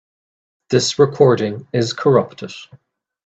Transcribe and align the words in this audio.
This 0.71 0.97
recording 0.97 1.67
is 1.71 1.93
corrupted. 1.93 2.51